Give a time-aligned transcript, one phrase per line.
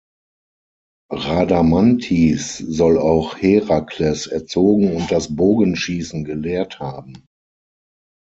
[1.11, 7.27] Rhadamanthys soll auch Herakles erzogen und das Bogenschießen gelehrt haben.